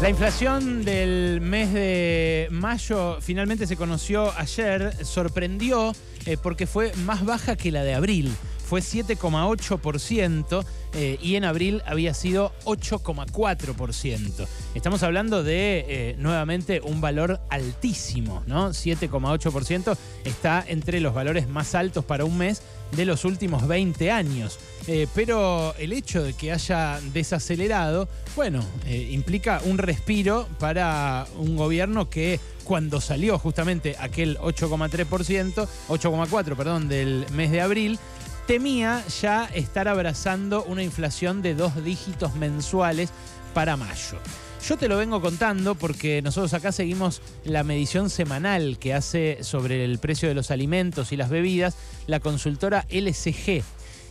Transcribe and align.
La 0.00 0.08
inflación 0.08 0.84
del 0.84 1.40
mes 1.40 1.72
de 1.72 2.46
mayo 2.52 3.18
finalmente 3.20 3.66
se 3.66 3.76
conoció 3.76 4.32
ayer, 4.38 5.04
sorprendió 5.04 5.92
eh, 6.24 6.36
porque 6.40 6.68
fue 6.68 6.92
más 7.04 7.24
baja 7.24 7.56
que 7.56 7.72
la 7.72 7.82
de 7.82 7.94
abril. 7.94 8.32
Fue 8.64 8.80
7,8% 8.80 10.64
eh, 10.94 11.18
y 11.20 11.34
en 11.34 11.44
abril 11.44 11.82
había 11.84 12.14
sido 12.14 12.52
8,4%. 12.64 14.46
Estamos 14.76 15.02
hablando 15.02 15.42
de 15.42 15.84
eh, 15.88 16.16
nuevamente 16.18 16.80
un 16.80 17.00
valor 17.00 17.40
altísimo, 17.50 18.44
¿no? 18.46 18.70
7,8% 18.70 19.96
está 20.24 20.64
entre 20.68 21.00
los 21.00 21.12
valores 21.12 21.48
más 21.48 21.74
altos 21.74 22.04
para 22.04 22.24
un 22.24 22.38
mes 22.38 22.62
de 22.92 23.04
los 23.04 23.24
últimos 23.24 23.66
20 23.66 24.12
años. 24.12 24.60
Eh, 24.90 25.06
pero 25.14 25.74
el 25.76 25.92
hecho 25.92 26.22
de 26.22 26.32
que 26.32 26.50
haya 26.50 26.98
desacelerado, 27.12 28.08
bueno, 28.34 28.64
eh, 28.86 29.08
implica 29.10 29.60
un 29.66 29.76
respiro 29.76 30.48
para 30.58 31.26
un 31.36 31.56
gobierno 31.58 32.08
que 32.08 32.40
cuando 32.64 32.98
salió 32.98 33.38
justamente 33.38 33.96
aquel 33.98 34.38
8,3%, 34.38 35.68
8,4%, 35.88 36.56
perdón, 36.56 36.88
del 36.88 37.26
mes 37.32 37.50
de 37.50 37.60
abril, 37.60 37.98
temía 38.46 39.04
ya 39.20 39.44
estar 39.54 39.88
abrazando 39.88 40.64
una 40.64 40.82
inflación 40.82 41.42
de 41.42 41.54
dos 41.54 41.84
dígitos 41.84 42.34
mensuales 42.36 43.10
para 43.52 43.76
mayo. 43.76 44.18
Yo 44.66 44.78
te 44.78 44.88
lo 44.88 44.96
vengo 44.96 45.20
contando 45.20 45.74
porque 45.74 46.22
nosotros 46.22 46.54
acá 46.54 46.72
seguimos 46.72 47.20
la 47.44 47.62
medición 47.62 48.08
semanal 48.08 48.78
que 48.78 48.94
hace 48.94 49.44
sobre 49.44 49.84
el 49.84 49.98
precio 49.98 50.30
de 50.30 50.34
los 50.34 50.50
alimentos 50.50 51.12
y 51.12 51.16
las 51.16 51.28
bebidas 51.28 51.76
la 52.06 52.20
consultora 52.20 52.86
LCG. 52.88 53.62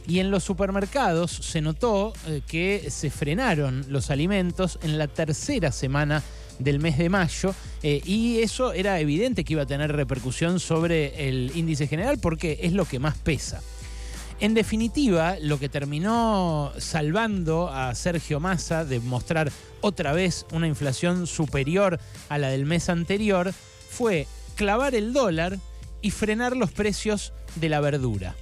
Y 0.07 0.19
en 0.19 0.31
los 0.31 0.43
supermercados 0.43 1.31
se 1.31 1.61
notó 1.61 2.13
eh, 2.27 2.41
que 2.47 2.89
se 2.89 3.09
frenaron 3.09 3.85
los 3.89 4.09
alimentos 4.09 4.79
en 4.81 4.97
la 4.97 5.07
tercera 5.07 5.71
semana 5.71 6.23
del 6.59 6.79
mes 6.79 6.97
de 6.97 7.09
mayo 7.09 7.53
eh, 7.83 8.01
y 8.05 8.39
eso 8.39 8.73
era 8.73 8.99
evidente 8.99 9.43
que 9.43 9.53
iba 9.53 9.63
a 9.63 9.67
tener 9.67 9.91
repercusión 9.91 10.59
sobre 10.59 11.27
el 11.27 11.51
índice 11.55 11.87
general 11.87 12.17
porque 12.19 12.59
es 12.61 12.73
lo 12.73 12.85
que 12.85 12.99
más 12.99 13.17
pesa. 13.17 13.61
En 14.39 14.53
definitiva, 14.53 15.37
lo 15.41 15.59
que 15.59 15.67
terminó 15.67 16.71
salvando 16.77 17.69
a 17.69 17.95
Sergio 17.95 18.39
Massa 18.39 18.85
de 18.85 18.99
mostrar 18.99 19.51
otra 19.81 20.13
vez 20.13 20.45
una 20.51 20.67
inflación 20.67 21.25
superior 21.25 21.99
a 22.29 22.37
la 22.37 22.49
del 22.49 22.65
mes 22.65 22.89
anterior 22.89 23.51
fue 23.89 24.27
clavar 24.55 24.93
el 24.93 25.11
dólar 25.11 25.57
y 26.03 26.11
frenar 26.11 26.55
los 26.55 26.71
precios 26.71 27.33
de 27.55 27.69
la 27.69 27.79
verdura. 27.79 28.35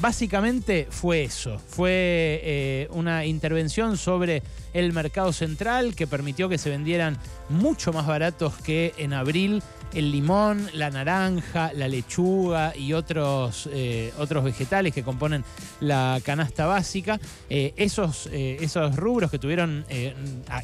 Básicamente 0.00 0.86
fue 0.90 1.24
eso, 1.24 1.58
fue 1.58 2.40
eh, 2.44 2.88
una 2.92 3.24
intervención 3.24 3.96
sobre 3.96 4.44
el 4.72 4.92
mercado 4.92 5.32
central 5.32 5.96
que 5.96 6.06
permitió 6.06 6.48
que 6.48 6.56
se 6.56 6.70
vendieran 6.70 7.18
mucho 7.48 7.92
más 7.92 8.06
baratos 8.06 8.54
que 8.58 8.94
en 8.98 9.12
abril 9.12 9.60
el 9.94 10.12
limón, 10.12 10.68
la 10.74 10.90
naranja, 10.90 11.72
la 11.74 11.88
lechuga 11.88 12.76
y 12.76 12.92
otros, 12.92 13.68
eh, 13.72 14.12
otros 14.18 14.44
vegetales 14.44 14.94
que 14.94 15.02
componen 15.02 15.44
la 15.80 16.20
canasta 16.24 16.66
básica. 16.66 17.18
Eh, 17.48 17.72
esos, 17.76 18.28
esos 18.32 18.96
rubros 18.96 19.30
que 19.30 19.38
tuvieron 19.38 19.84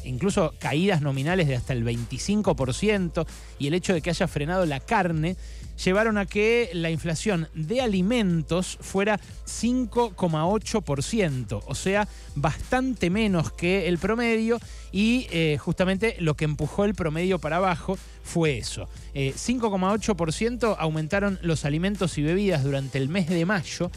incluso 0.03 0.53
caídas 0.59 1.01
nominales 1.01 1.47
de 1.47 1.55
hasta 1.55 1.73
el 1.73 1.85
25% 1.85 3.25
y 3.59 3.67
el 3.67 3.73
hecho 3.73 3.93
de 3.93 4.01
que 4.01 4.09
haya 4.09 4.27
frenado 4.27 4.65
la 4.65 4.79
carne 4.79 5.35
llevaron 5.83 6.17
a 6.17 6.25
que 6.25 6.69
la 6.73 6.89
inflación 6.89 7.47
de 7.53 7.81
alimentos 7.81 8.79
fuera 8.81 9.19
5,8%, 9.45 11.61
o 11.65 11.75
sea, 11.75 12.07
bastante 12.35 13.09
menos 13.09 13.51
que 13.51 13.87
el 13.87 13.97
promedio 13.97 14.59
y 14.91 15.27
eh, 15.31 15.57
justamente 15.59 16.15
lo 16.19 16.35
que 16.35 16.45
empujó 16.45 16.85
el 16.85 16.95
promedio 16.95 17.39
para 17.39 17.57
abajo 17.57 17.97
fue 18.25 18.57
eso. 18.57 18.89
5,8% 19.13 20.71
eh, 20.71 20.75
aumentaron 20.79 21.39
los 21.41 21.63
alimentos 21.63 22.17
y 22.17 22.23
bebidas 22.23 22.63
durante 22.63 22.97
el 22.97 23.07
mes 23.07 23.29
de 23.29 23.45
mayo, 23.45 23.89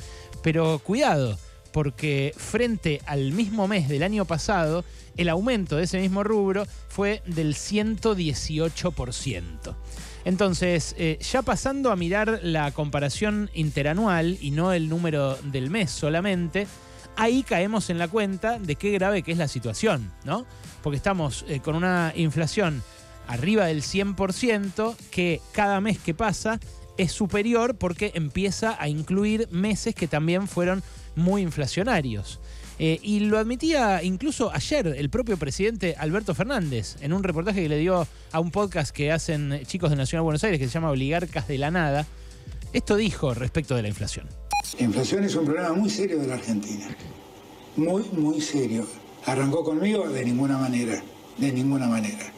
pero 0.43 0.79
cuidado, 0.79 1.37
porque 1.73 2.33
frente 2.37 3.01
al 3.07 3.33
mismo 3.33 3.67
mes 3.67 3.89
del 3.89 4.05
año 4.05 4.27
pasado, 4.27 4.85
el 5.17 5.31
aumento 5.31 5.77
de 5.77 5.85
ese 5.85 5.99
mismo 5.99 6.23
rubro 6.23 6.67
fue 6.89 7.23
del 7.27 7.55
118%. 7.55 9.75
Entonces, 10.25 10.95
eh, 10.99 11.19
ya 11.21 11.43
pasando 11.43 11.91
a 11.91 11.97
mirar 11.97 12.41
la 12.43 12.71
comparación 12.73 13.51
interanual 13.55 14.37
y 14.41 14.51
no 14.51 14.73
el 14.73 14.91
número 14.91 15.37
del 15.37 15.71
mes 15.71 15.91
solamente, 15.91 16.67
ahí 17.17 17.43
caemos 17.43 17.89
en 17.89 17.97
la 17.99 18.09
cuenta 18.09 18.59
de 18.59 18.77
qué 18.77 18.91
grave 18.93 19.23
que 19.23 19.33
es 19.33 19.39
la 19.39 19.49
situación, 19.49 20.13
¿no? 20.25 20.45
Porque 20.83 20.99
estamos 20.99 21.47
eh, 21.49 21.61
con 21.61 21.75
una 21.75 22.13
inflación 22.15 22.83
arriba 23.29 23.67
del 23.67 23.83
100% 23.83 24.97
que 25.11 25.41
cada 25.53 25.81
mes 25.81 25.99
que 25.99 26.15
pasa 26.15 26.59
es 26.97 27.13
superior 27.13 27.77
porque 27.77 28.13
empieza 28.15 28.77
a 28.81 28.89
incluir 28.89 29.49
meses 29.51 29.95
que 29.95 30.09
también 30.09 30.49
fueron 30.49 30.83
muy 31.15 31.43
inflacionarios. 31.43 32.41
Eh, 32.81 33.01
y 33.03 33.21
lo 33.21 33.39
admitía 33.39 34.03
incluso 34.05 34.53
ayer 34.53 34.87
el 34.87 35.11
propio 35.11 35.37
presidente 35.37 35.97
Alberto 35.99 36.33
Fernández 36.35 36.97
en 37.01 37.13
un 37.13 37.25
reportaje 37.25 37.63
que 37.63 37.69
le 37.69 37.79
dio 37.79 38.07
a 38.31 38.41
un 38.41 38.53
podcast 38.53 38.95
que 38.95 39.11
hacen 39.11 39.63
chicos 39.67 39.91
de 39.91 39.97
Nacional 39.97 40.23
Buenos 40.23 40.45
Aires 40.45 40.61
que 40.61 40.67
se 40.67 40.73
llama 40.73 40.91
Oligarcas 40.91 41.49
de 41.49 41.59
la 41.59 41.71
Nada. 41.71 42.07
Esto 42.73 42.97
dijo 42.97 43.35
respecto 43.35 43.75
de 43.75 43.83
la 43.83 43.89
inflación. 43.89 44.29
La 44.79 44.85
inflación 44.85 45.25
es 45.25 45.35
un 45.35 45.45
problema 45.45 45.73
muy 45.73 45.91
serio 45.91 46.19
de 46.21 46.27
la 46.29 46.35
Argentina. 46.35 46.87
Muy, 47.77 48.05
muy 48.13 48.41
serio. 48.41 48.87
¿Arrancó 49.27 49.65
conmigo? 49.65 50.09
De 50.09 50.25
ninguna 50.25 50.59
manera. 50.59 51.03
De 51.37 51.53
ninguna 51.53 51.89
manera. 51.89 52.33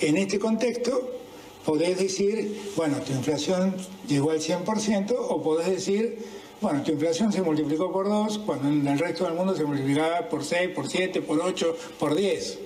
En 0.00 0.16
este 0.16 0.38
contexto, 0.38 1.10
podés 1.64 1.98
decir, 1.98 2.72
bueno, 2.76 2.98
tu 3.00 3.12
inflación 3.12 3.74
llegó 4.06 4.30
al 4.30 4.40
100%, 4.40 5.14
o 5.18 5.42
podés 5.42 5.68
decir, 5.68 6.18
bueno, 6.60 6.82
tu 6.82 6.92
inflación 6.92 7.32
se 7.32 7.42
multiplicó 7.42 7.92
por 7.92 8.08
2 8.08 8.38
cuando 8.40 8.68
en 8.68 8.86
el 8.86 8.98
resto 8.98 9.24
del 9.24 9.34
mundo 9.34 9.54
se 9.54 9.64
multiplicaba 9.64 10.28
por 10.28 10.44
6, 10.44 10.70
por 10.70 10.88
7, 10.88 11.22
por 11.22 11.40
8, 11.40 11.76
por 11.98 12.14
10. 12.14 12.58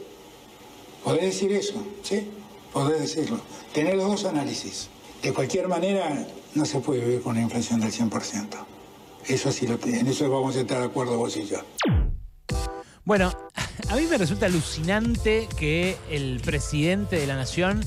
Podés 1.05 1.23
decir 1.23 1.53
eso, 1.53 1.83
¿sí? 2.03 2.29
Podés 2.73 3.01
decirlo. 3.01 3.41
Tener 3.73 3.97
los 3.97 4.07
dos 4.07 4.25
análisis. 4.27 4.89
De 5.23 5.33
cualquier 5.33 5.69
manera, 5.69 6.27
no 6.55 6.65
se 6.65 6.81
puede 6.81 7.01
vivir 7.01 7.23
con 7.23 7.33
una 7.33 7.43
inflación 7.43 7.81
del 7.81 7.93
100%. 7.93 8.47
Eso 9.27 9.53
sí 9.53 9.67
lo 9.67 9.79
en 9.85 10.07
eso 10.07 10.29
vamos 10.31 10.57
a 10.57 10.61
estar 10.61 10.79
de 10.79 10.87
acuerdo 10.87 11.17
vos 11.17 11.37
y 11.37 11.47
yo. 11.47 11.59
Bueno, 13.05 13.33
a 13.89 13.97
mí 13.97 14.07
me 14.09 14.19
resulta 14.19 14.47
alucinante 14.47 15.49
que 15.57 15.97
el 16.11 16.41
presidente 16.41 17.17
de 17.17 17.27
la 17.27 17.37
nación 17.37 17.85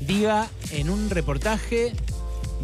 diga 0.00 0.48
en 0.72 0.90
un 0.90 1.10
reportaje 1.10 1.92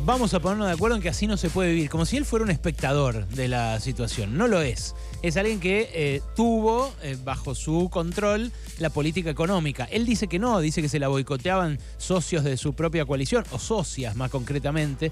vamos 0.04 0.34
a 0.34 0.40
ponernos 0.40 0.68
de 0.68 0.74
acuerdo 0.74 0.96
en 0.96 1.02
que 1.02 1.08
así 1.08 1.26
no 1.26 1.36
se 1.36 1.50
puede 1.50 1.70
vivir, 1.70 1.90
como 1.90 2.04
si 2.04 2.16
él 2.16 2.24
fuera 2.24 2.44
un 2.44 2.50
espectador 2.50 3.26
de 3.28 3.48
la 3.48 3.80
situación. 3.80 4.36
No 4.36 4.46
lo 4.46 4.60
es. 4.60 4.94
Es 5.22 5.36
alguien 5.36 5.58
que 5.58 5.90
eh, 5.92 6.22
tuvo 6.34 6.92
eh, 7.02 7.16
bajo 7.24 7.54
su 7.54 7.88
control 7.90 8.52
la 8.78 8.90
política 8.90 9.30
económica. 9.30 9.84
Él 9.90 10.06
dice 10.06 10.28
que 10.28 10.38
no, 10.38 10.60
dice 10.60 10.82
que 10.82 10.88
se 10.88 10.98
la 10.98 11.08
boicoteaban 11.08 11.78
socios 11.98 12.44
de 12.44 12.56
su 12.56 12.74
propia 12.74 13.04
coalición, 13.04 13.44
o 13.50 13.58
socias 13.58 14.14
más 14.16 14.30
concretamente. 14.30 15.10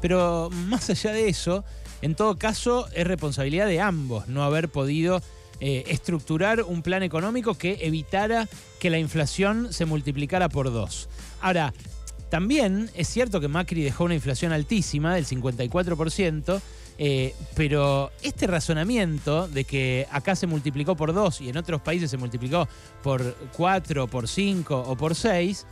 Pero 0.00 0.50
más 0.50 0.90
allá 0.90 1.12
de 1.12 1.28
eso, 1.28 1.64
en 2.02 2.14
todo 2.14 2.36
caso, 2.38 2.86
es 2.94 3.06
responsabilidad 3.06 3.66
de 3.66 3.80
ambos 3.80 4.28
no 4.28 4.44
haber 4.44 4.68
podido 4.68 5.22
eh, 5.60 5.84
estructurar 5.88 6.62
un 6.62 6.82
plan 6.82 7.02
económico 7.02 7.54
que 7.54 7.78
evitara 7.82 8.48
que 8.78 8.90
la 8.90 8.98
inflación 8.98 9.72
se 9.72 9.84
multiplicara 9.84 10.48
por 10.48 10.72
dos. 10.72 11.08
Ahora, 11.40 11.72
también 12.30 12.90
es 12.94 13.08
cierto 13.08 13.40
que 13.40 13.48
Macri 13.48 13.82
dejó 13.82 14.04
una 14.04 14.14
inflación 14.14 14.52
altísima 14.52 15.14
del 15.14 15.26
54%, 15.26 16.60
eh, 16.98 17.34
pero 17.54 18.10
este 18.22 18.46
razonamiento 18.46 19.48
de 19.48 19.64
que 19.64 20.06
acá 20.10 20.34
se 20.34 20.46
multiplicó 20.46 20.96
por 20.96 21.12
2 21.12 21.42
y 21.42 21.50
en 21.50 21.58
otros 21.58 21.82
países 21.82 22.10
se 22.10 22.16
multiplicó 22.16 22.66
por 23.02 23.34
4, 23.56 24.06
por 24.08 24.28
5 24.28 24.84
o 24.86 24.96
por 24.96 25.14
6, 25.14 25.66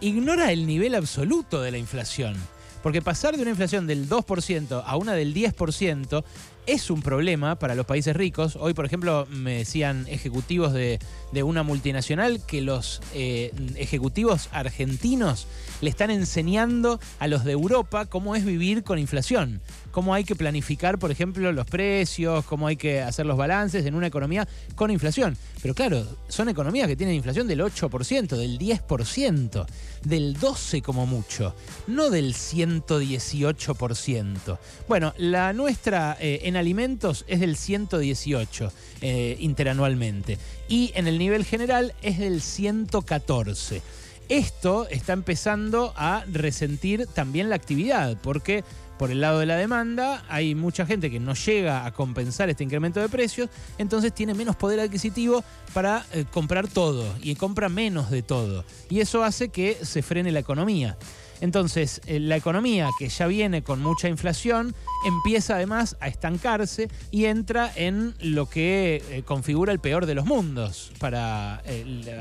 ignora 0.00 0.52
el 0.52 0.66
nivel 0.66 0.94
absoluto 0.94 1.60
de 1.60 1.70
la 1.70 1.78
inflación. 1.78 2.34
Porque 2.82 3.02
pasar 3.02 3.36
de 3.36 3.42
una 3.42 3.50
inflación 3.50 3.86
del 3.86 4.08
2% 4.08 4.82
a 4.84 4.96
una 4.96 5.12
del 5.12 5.34
10% 5.34 6.24
es 6.66 6.90
un 6.90 7.02
problema 7.02 7.58
para 7.58 7.74
los 7.74 7.86
países 7.86 8.14
ricos. 8.14 8.56
Hoy, 8.56 8.74
por 8.74 8.84
ejemplo, 8.84 9.26
me 9.30 9.58
decían 9.58 10.06
ejecutivos 10.08 10.72
de, 10.72 10.98
una 11.42 11.62
multinacional 11.62 12.44
que 12.44 12.60
los 12.60 13.00
eh, 13.14 13.52
ejecutivos 13.76 14.48
argentinos 14.52 15.46
le 15.80 15.88
están 15.88 16.10
enseñando 16.10 17.00
a 17.18 17.28
los 17.28 17.44
de 17.44 17.52
Europa 17.52 18.04
cómo 18.06 18.36
es 18.36 18.44
vivir 18.44 18.84
con 18.84 18.98
inflación, 18.98 19.62
cómo 19.90 20.12
hay 20.12 20.24
que 20.24 20.36
planificar, 20.36 20.98
por 20.98 21.10
ejemplo, 21.10 21.50
los 21.52 21.64
precios, 21.66 22.44
cómo 22.44 22.66
hay 22.66 22.76
que 22.76 23.00
hacer 23.00 23.24
los 23.26 23.38
balances 23.38 23.86
en 23.86 23.94
una 23.94 24.08
economía 24.08 24.46
con 24.74 24.90
inflación. 24.90 25.36
Pero 25.62 25.74
claro, 25.74 26.04
son 26.28 26.48
economías 26.48 26.88
que 26.88 26.96
tienen 26.96 27.14
inflación 27.14 27.46
del 27.46 27.60
8%, 27.60 28.36
del 28.36 28.58
10%, 28.58 29.66
del 30.04 30.36
12% 30.38 30.82
como 30.82 31.06
mucho, 31.06 31.54
no 31.86 32.10
del 32.10 32.34
118%. 32.34 34.58
Bueno, 34.88 35.14
la 35.16 35.54
nuestra... 35.54 36.18
Eh, 36.20 36.49
en 36.50 36.56
alimentos 36.56 37.24
es 37.28 37.40
del 37.40 37.56
118 37.56 38.72
eh, 39.00 39.36
interanualmente 39.40 40.38
y 40.68 40.92
en 40.94 41.06
el 41.06 41.18
nivel 41.18 41.44
general 41.44 41.94
es 42.02 42.18
del 42.18 42.42
114. 42.42 43.80
Esto 44.28 44.86
está 44.88 45.12
empezando 45.12 45.92
a 45.96 46.24
resentir 46.30 47.06
también 47.06 47.48
la 47.48 47.56
actividad, 47.56 48.16
porque 48.22 48.62
por 49.00 49.10
el 49.10 49.22
lado 49.22 49.38
de 49.38 49.46
la 49.46 49.56
demanda 49.56 50.22
hay 50.28 50.54
mucha 50.54 50.84
gente 50.84 51.10
que 51.10 51.18
no 51.18 51.32
llega 51.32 51.86
a 51.86 51.90
compensar 51.90 52.50
este 52.50 52.64
incremento 52.64 53.00
de 53.00 53.08
precios, 53.08 53.48
entonces 53.78 54.12
tiene 54.12 54.34
menos 54.34 54.56
poder 54.56 54.78
adquisitivo 54.78 55.42
para 55.72 56.04
eh, 56.12 56.26
comprar 56.30 56.68
todo 56.68 57.06
y 57.22 57.34
compra 57.34 57.70
menos 57.70 58.10
de 58.10 58.22
todo. 58.22 58.62
Y 58.90 59.00
eso 59.00 59.24
hace 59.24 59.48
que 59.48 59.78
se 59.86 60.02
frene 60.02 60.32
la 60.32 60.40
economía. 60.40 60.98
Entonces, 61.40 62.02
eh, 62.04 62.20
la 62.20 62.36
economía 62.36 62.90
que 62.98 63.08
ya 63.08 63.26
viene 63.26 63.62
con 63.62 63.80
mucha 63.80 64.06
inflación 64.06 64.74
empieza 65.06 65.54
además 65.54 65.96
a 66.00 66.08
estancarse 66.08 66.90
y 67.10 67.24
entra 67.24 67.72
en 67.74 68.14
lo 68.20 68.50
que 68.50 69.02
eh, 69.08 69.22
configura 69.22 69.72
el 69.72 69.78
peor 69.78 70.04
de 70.04 70.14
los 70.14 70.26
mundos 70.26 70.92
para 70.98 71.62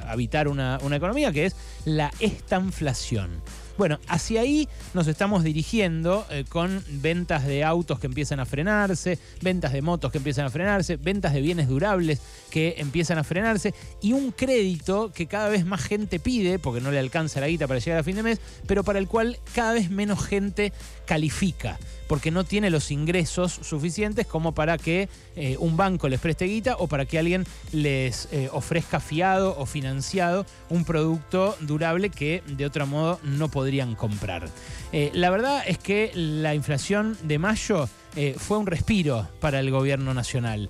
habitar 0.07 0.47
una, 0.47 0.79
una 0.81 0.95
economía, 0.95 1.33
que 1.33 1.47
es 1.47 1.57
la 1.83 2.09
estanflación. 2.21 3.41
Bueno, 3.79 3.97
hacia 4.09 4.41
ahí 4.41 4.67
nos 4.93 5.07
estamos 5.07 5.41
dirigiendo 5.41 6.25
eh, 6.29 6.43
con 6.49 6.83
ventas 6.89 7.47
de 7.47 7.63
autos 7.63 7.97
que 7.97 8.07
empiezan 8.07 8.41
a 8.41 8.45
frenarse, 8.45 9.17
ventas 9.41 9.71
de 9.71 9.81
motos 9.81 10.11
que 10.11 10.17
empiezan 10.17 10.45
a 10.45 10.49
frenarse, 10.49 10.97
ventas 10.97 11.33
de 11.33 11.39
bienes 11.39 11.69
durables 11.69 12.19
que 12.51 12.75
empiezan 12.79 13.19
a 13.19 13.23
frenarse 13.23 13.73
y 14.01 14.11
un 14.11 14.33
crédito 14.33 15.13
que 15.13 15.27
cada 15.27 15.47
vez 15.47 15.65
más 15.65 15.81
gente 15.81 16.19
pide, 16.19 16.59
porque 16.59 16.81
no 16.81 16.91
le 16.91 16.99
alcanza 16.99 17.39
la 17.39 17.47
guita 17.47 17.69
para 17.69 17.79
llegar 17.79 17.99
a 17.99 18.03
fin 18.03 18.17
de 18.17 18.23
mes, 18.23 18.41
pero 18.67 18.83
para 18.83 18.99
el 18.99 19.07
cual 19.07 19.39
cada 19.55 19.71
vez 19.71 19.89
menos 19.89 20.25
gente 20.25 20.73
califica 21.05 21.79
porque 22.09 22.31
no 22.31 22.43
tiene 22.43 22.71
los 22.71 22.89
ingresos 22.89 23.53
suficientes 23.61 24.25
como 24.25 24.53
para 24.55 24.79
que 24.79 25.07
eh, 25.35 25.57
un 25.59 25.77
banco 25.77 26.09
les 26.09 26.19
preste 26.19 26.45
guita 26.45 26.75
o 26.79 26.87
para 26.87 27.05
que 27.05 27.19
alguien 27.19 27.45
les 27.71 28.27
eh, 28.31 28.49
ofrezca 28.51 28.99
fiado 28.99 29.55
o 29.59 29.67
financiado 29.67 30.43
un 30.69 30.85
producto 30.85 31.55
durable 31.61 32.09
que 32.09 32.41
de 32.47 32.65
otro 32.65 32.87
modo 32.87 33.19
no 33.23 33.49
comprar. 33.95 34.47
Eh, 34.91 35.11
la 35.13 35.29
verdad 35.29 35.63
es 35.65 35.77
que 35.77 36.11
la 36.15 36.55
inflación 36.55 37.17
de 37.23 37.39
mayo 37.39 37.89
fue 38.37 38.57
un 38.57 38.65
respiro 38.65 39.29
para 39.39 39.61
el 39.61 39.71
gobierno 39.71 40.13
nacional. 40.13 40.69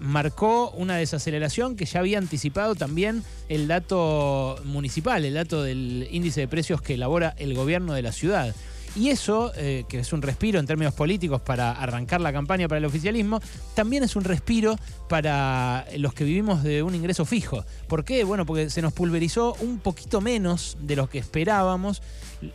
marcó 0.00 0.70
una 0.70 0.96
desaceleración 0.96 1.76
que 1.76 1.84
ya 1.84 2.00
había 2.00 2.16
anticipado 2.16 2.74
también 2.74 3.22
el 3.50 3.68
dato 3.68 4.58
municipal, 4.64 5.24
el 5.24 5.34
dato 5.34 5.62
del 5.62 6.08
índice 6.10 6.40
de 6.40 6.48
precios 6.48 6.80
que 6.80 6.94
elabora 6.94 7.34
el 7.38 7.54
gobierno 7.54 7.92
de 7.92 8.02
la 8.02 8.12
ciudad. 8.12 8.54
Y 8.96 9.10
eso, 9.10 9.52
eh, 9.56 9.84
que 9.88 9.98
es 9.98 10.12
un 10.14 10.22
respiro 10.22 10.58
en 10.58 10.66
términos 10.66 10.94
políticos 10.94 11.42
para 11.42 11.72
arrancar 11.72 12.22
la 12.22 12.32
campaña 12.32 12.66
para 12.66 12.78
el 12.78 12.84
oficialismo, 12.86 13.40
también 13.74 14.02
es 14.02 14.16
un 14.16 14.24
respiro 14.24 14.76
para 15.08 15.86
los 15.98 16.14
que 16.14 16.24
vivimos 16.24 16.62
de 16.62 16.82
un 16.82 16.94
ingreso 16.94 17.26
fijo. 17.26 17.62
¿Por 17.88 18.04
qué? 18.04 18.24
Bueno, 18.24 18.46
porque 18.46 18.70
se 18.70 18.80
nos 18.80 18.94
pulverizó 18.94 19.54
un 19.60 19.80
poquito 19.80 20.22
menos 20.22 20.78
de 20.80 20.96
lo 20.96 21.10
que 21.10 21.18
esperábamos 21.18 22.00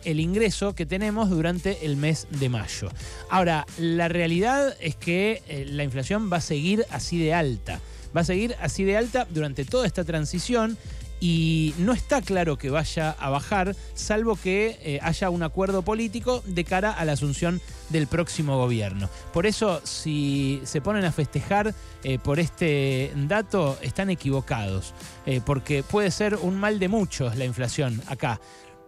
el 0.04 0.20
ingreso 0.20 0.74
que 0.74 0.86
tenemos 0.86 1.30
durante 1.30 1.84
el 1.84 1.96
mes 1.96 2.26
de 2.30 2.48
mayo. 2.48 2.88
Ahora, 3.30 3.66
la 3.78 4.08
realidad 4.08 4.76
es 4.80 4.96
que 4.96 5.42
eh, 5.48 5.64
la 5.68 5.84
inflación 5.84 6.30
va 6.32 6.38
a 6.38 6.40
seguir 6.40 6.84
así 6.90 7.18
de 7.18 7.34
alta. 7.34 7.80
Va 8.16 8.22
a 8.22 8.24
seguir 8.24 8.56
así 8.60 8.84
de 8.84 8.96
alta 8.96 9.26
durante 9.30 9.64
toda 9.64 9.86
esta 9.86 10.04
transición 10.04 10.76
y 11.22 11.72
no 11.78 11.92
está 11.92 12.20
claro 12.20 12.58
que 12.58 12.68
vaya 12.68 13.12
a 13.12 13.30
bajar, 13.30 13.76
salvo 13.94 14.34
que 14.34 14.76
eh, 14.82 14.98
haya 15.02 15.30
un 15.30 15.44
acuerdo 15.44 15.82
político 15.82 16.42
de 16.46 16.64
cara 16.64 16.90
a 16.90 17.04
la 17.04 17.12
asunción 17.12 17.60
del 17.90 18.08
próximo 18.08 18.58
gobierno. 18.58 19.08
Por 19.32 19.46
eso, 19.46 19.80
si 19.84 20.60
se 20.64 20.80
ponen 20.80 21.04
a 21.04 21.12
festejar 21.12 21.76
eh, 22.02 22.18
por 22.18 22.40
este 22.40 23.12
dato, 23.14 23.78
están 23.82 24.10
equivocados, 24.10 24.94
eh, 25.24 25.40
porque 25.46 25.84
puede 25.84 26.10
ser 26.10 26.34
un 26.34 26.58
mal 26.58 26.80
de 26.80 26.88
muchos 26.88 27.36
la 27.36 27.44
inflación 27.44 28.02
acá. 28.08 28.40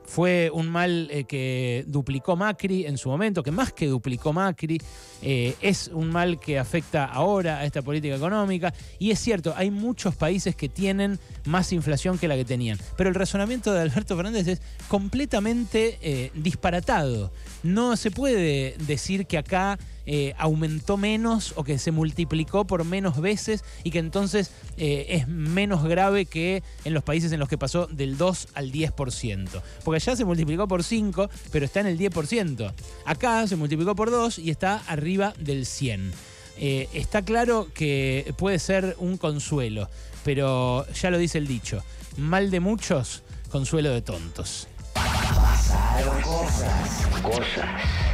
Fue 0.05 0.51
un 0.53 0.69
mal 0.69 1.09
eh, 1.11 1.25
que 1.25 1.85
duplicó 1.87 2.37
Macri 2.37 2.87
en 2.87 2.99
su 2.99 3.09
momento, 3.09 3.43
que 3.43 3.51
más 3.51 3.73
que 3.73 3.87
duplicó 3.87 4.33
Macri, 4.33 4.81
eh, 5.23 5.57
es 5.61 5.89
un 5.93 6.11
mal 6.11 6.39
que 6.39 6.59
afecta 6.59 7.07
ahora 7.07 7.59
a 7.59 7.65
esta 7.65 7.83
política 7.83 8.15
económica. 8.15 8.73
Y 8.99 9.11
es 9.11 9.19
cierto, 9.19 9.55
hay 9.57 9.71
muchos 9.71 10.15
países 10.15 10.55
que 10.55 10.69
tienen 10.69 11.19
más 11.47 11.73
inflación 11.73 12.19
que 12.19 12.29
la 12.29 12.37
que 12.37 12.45
tenían. 12.45 12.79
Pero 12.97 13.09
el 13.09 13.15
razonamiento 13.15 13.73
de 13.73 13.81
Alberto 13.81 14.17
Fernández 14.17 14.47
es 14.47 14.63
completamente 14.89 15.99
eh, 16.03 16.31
disparatado. 16.35 17.33
No 17.63 17.97
se 17.97 18.11
puede 18.11 18.77
decir 18.87 19.27
que 19.27 19.39
acá 19.39 19.79
eh, 20.07 20.35
aumentó 20.39 20.97
menos 20.97 21.55
o 21.57 21.65
que 21.65 21.79
se 21.79 21.91
multiplicó 21.91 22.67
por 22.67 22.85
menos 22.85 23.21
veces 23.21 23.65
y 23.85 23.91
que 23.91 23.99
entonces 23.99 24.51
eh, 24.77 25.07
es 25.11 25.29
menos 25.29 25.85
grave 25.85 26.27
que 26.27 26.63
en 26.85 26.95
los 26.95 27.03
países 27.03 27.33
en 27.33 27.41
los 27.41 27.49
que 27.49 27.59
pasó 27.59 27.87
del 27.87 28.19
2 28.19 28.49
al 28.55 28.71
10%. 28.73 29.63
Porque 29.85 29.97
allá 29.97 30.17
se 30.17 30.25
multiplicó 30.25 30.69
por 30.69 30.85
5, 30.85 31.31
pero 31.51 31.65
está 31.65 31.81
en 31.81 31.87
el 31.87 31.99
10%. 31.99 32.73
Acá 33.05 33.47
se 33.47 33.57
multiplicó 33.57 33.95
por 33.95 34.11
2 34.11 34.39
y 34.39 34.51
está 34.51 34.83
arriba 34.87 35.35
del 35.39 35.67
100. 35.67 36.13
Eh, 36.57 36.89
está 36.93 37.23
claro 37.23 37.69
que 37.75 38.33
puede 38.37 38.59
ser 38.59 38.95
un 38.99 39.17
consuelo, 39.17 39.89
pero 40.25 40.87
ya 40.93 41.11
lo 41.11 41.19
dice 41.19 41.39
el 41.39 41.49
dicho, 41.49 41.83
mal 42.17 42.51
de 42.51 42.61
muchos, 42.61 43.23
consuelo 43.51 43.91
de 43.91 44.03
tontos. 44.03 44.69
Pasaron 44.95 46.23
cosas. 46.23 47.07
Cosas. 47.23 48.14